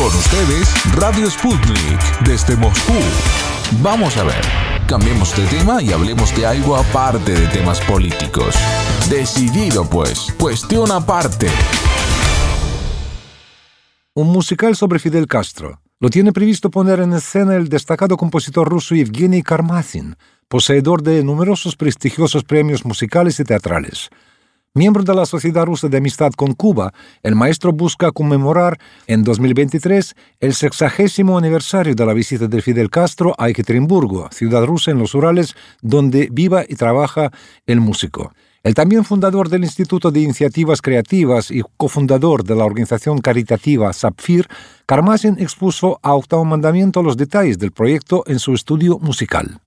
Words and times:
Con 0.00 0.16
ustedes, 0.16 0.72
Radio 0.94 1.30
Sputnik, 1.30 2.20
desde 2.24 2.56
Moscú. 2.56 2.94
Vamos 3.82 4.16
a 4.16 4.24
ver, 4.24 4.40
cambiemos 4.86 5.36
de 5.36 5.44
tema 5.48 5.82
y 5.82 5.92
hablemos 5.92 6.34
de 6.34 6.46
algo 6.46 6.74
aparte 6.74 7.34
de 7.34 7.46
temas 7.48 7.82
políticos. 7.82 8.54
Decidido 9.10 9.84
pues, 9.84 10.34
cuestión 10.40 10.90
aparte. 10.90 11.48
Un 14.14 14.28
musical 14.28 14.74
sobre 14.74 15.00
Fidel 15.00 15.26
Castro. 15.26 15.82
Lo 15.98 16.08
tiene 16.08 16.32
previsto 16.32 16.70
poner 16.70 17.00
en 17.00 17.12
escena 17.12 17.56
el 17.56 17.68
destacado 17.68 18.16
compositor 18.16 18.66
ruso 18.70 18.94
Evgeny 18.94 19.42
Karmazin, 19.42 20.16
poseedor 20.48 21.02
de 21.02 21.22
numerosos 21.22 21.76
prestigiosos 21.76 22.42
premios 22.44 22.86
musicales 22.86 23.38
y 23.38 23.44
teatrales. 23.44 24.08
Miembro 24.72 25.02
de 25.02 25.12
la 25.16 25.26
Sociedad 25.26 25.66
Rusa 25.66 25.88
de 25.88 25.96
Amistad 25.96 26.30
con 26.30 26.52
Cuba, 26.54 26.92
el 27.24 27.34
maestro 27.34 27.72
busca 27.72 28.12
conmemorar 28.12 28.78
en 29.08 29.24
2023 29.24 30.14
el 30.38 30.54
sexagésimo 30.54 31.36
aniversario 31.36 31.96
de 31.96 32.06
la 32.06 32.12
visita 32.12 32.46
de 32.46 32.62
Fidel 32.62 32.88
Castro 32.88 33.34
a 33.36 33.48
Ekaterimburgo, 33.48 34.28
ciudad 34.30 34.64
rusa 34.64 34.92
en 34.92 35.00
los 35.00 35.12
Urales, 35.16 35.56
donde 35.82 36.28
viva 36.30 36.62
y 36.68 36.76
trabaja 36.76 37.32
el 37.66 37.80
músico. 37.80 38.30
El 38.62 38.74
también 38.74 39.04
fundador 39.04 39.48
del 39.48 39.64
Instituto 39.64 40.12
de 40.12 40.20
Iniciativas 40.20 40.80
Creativas 40.80 41.50
y 41.50 41.62
cofundador 41.76 42.44
de 42.44 42.54
la 42.54 42.64
organización 42.64 43.18
caritativa 43.18 43.92
Sapfir, 43.92 44.46
Karmazin 44.86 45.34
expuso 45.40 45.98
a 46.00 46.14
Octavo 46.14 46.44
Mandamiento 46.44 47.02
los 47.02 47.16
detalles 47.16 47.58
del 47.58 47.72
proyecto 47.72 48.22
en 48.28 48.38
su 48.38 48.54
estudio 48.54 49.00
musical. 49.00 49.62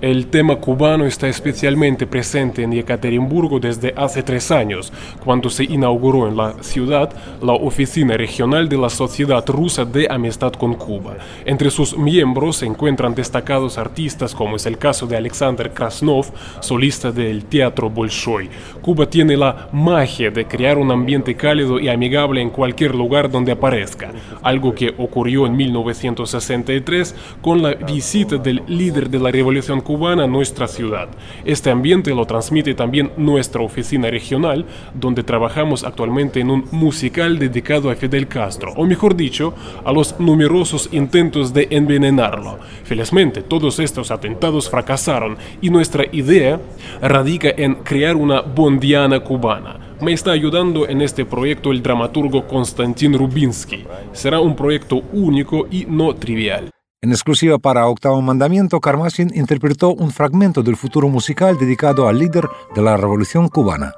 El 0.00 0.28
tema 0.28 0.56
cubano 0.56 1.04
está 1.04 1.28
especialmente 1.28 2.06
presente 2.06 2.62
en 2.62 2.72
Ekaterimburgo 2.72 3.60
desde 3.60 3.92
hace 3.94 4.22
tres 4.22 4.50
años, 4.50 4.90
cuando 5.22 5.50
se 5.50 5.64
inauguró 5.64 6.26
en 6.26 6.38
la 6.38 6.54
ciudad 6.62 7.12
la 7.42 7.52
Oficina 7.52 8.16
Regional 8.16 8.66
de 8.66 8.78
la 8.78 8.88
Sociedad 8.88 9.46
Rusa 9.46 9.84
de 9.84 10.06
Amistad 10.10 10.54
con 10.54 10.72
Cuba. 10.72 11.18
Entre 11.44 11.70
sus 11.70 11.98
miembros 11.98 12.56
se 12.56 12.66
encuentran 12.66 13.14
destacados 13.14 13.76
artistas 13.76 14.34
como 14.34 14.56
es 14.56 14.64
el 14.64 14.78
caso 14.78 15.06
de 15.06 15.18
Alexander 15.18 15.70
Krasnov, 15.70 16.32
solista 16.60 17.12
del 17.12 17.44
Teatro 17.44 17.90
Bolshoi. 17.90 18.48
Cuba 18.80 19.04
tiene 19.04 19.36
la 19.36 19.68
magia 19.70 20.30
de 20.30 20.46
crear 20.46 20.78
un 20.78 20.90
ambiente 20.92 21.34
cálido 21.34 21.78
y 21.78 21.90
amigable 21.90 22.40
en 22.40 22.48
cualquier 22.48 22.94
lugar 22.94 23.30
donde 23.30 23.52
aparezca, 23.52 24.12
algo 24.40 24.74
que 24.74 24.94
ocurrió 24.96 25.44
en 25.44 25.54
1963 25.54 27.14
con 27.42 27.60
la 27.60 27.74
visita 27.74 28.38
del 28.38 28.62
líder 28.66 29.10
de 29.10 29.18
la 29.18 29.30
Revolución 29.30 29.82
cubana 29.82 29.89
a 29.90 30.26
nuestra 30.26 30.68
ciudad. 30.68 31.08
Este 31.44 31.68
ambiente 31.68 32.14
lo 32.14 32.24
transmite 32.24 32.74
también 32.74 33.10
nuestra 33.16 33.60
oficina 33.60 34.08
regional, 34.08 34.64
donde 34.94 35.24
trabajamos 35.24 35.82
actualmente 35.82 36.38
en 36.40 36.50
un 36.50 36.64
musical 36.70 37.38
dedicado 37.38 37.90
a 37.90 37.96
Fidel 37.96 38.28
Castro, 38.28 38.72
o 38.76 38.86
mejor 38.86 39.16
dicho, 39.16 39.52
a 39.84 39.92
los 39.92 40.18
numerosos 40.20 40.88
intentos 40.92 41.52
de 41.52 41.66
envenenarlo. 41.70 42.60
Felizmente, 42.84 43.42
todos 43.42 43.80
estos 43.80 44.12
atentados 44.12 44.70
fracasaron 44.70 45.36
y 45.60 45.70
nuestra 45.70 46.04
idea 46.12 46.60
radica 47.02 47.48
en 47.56 47.74
crear 47.74 48.14
una 48.14 48.40
bondiana 48.40 49.18
cubana. 49.20 49.76
Me 50.00 50.12
está 50.12 50.30
ayudando 50.30 50.88
en 50.88 51.02
este 51.02 51.24
proyecto 51.24 51.72
el 51.72 51.82
dramaturgo 51.82 52.46
Konstantin 52.46 53.18
Rubinsky. 53.18 53.84
Será 54.12 54.40
un 54.40 54.54
proyecto 54.54 55.02
único 55.12 55.66
y 55.70 55.84
no 55.84 56.14
trivial. 56.14 56.69
En 57.02 57.12
exclusiva 57.12 57.58
para 57.58 57.86
Octavo 57.86 58.20
Mandamiento, 58.20 58.78
Karmazin 58.78 59.30
interpretó 59.34 59.94
un 59.94 60.10
fragmento 60.10 60.62
del 60.62 60.76
futuro 60.76 61.08
musical 61.08 61.56
dedicado 61.58 62.08
al 62.08 62.18
líder 62.18 62.46
de 62.74 62.82
la 62.82 62.98
Revolución 62.98 63.48
cubana. 63.48 63.94